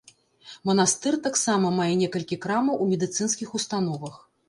Манастыр 0.69 1.13
таксама 1.27 1.71
мае 1.79 1.89
некалькі 2.01 2.41
крамаў 2.47 2.83
у 2.87 2.91
медыцынскіх 2.97 3.49
установах. 3.61 4.23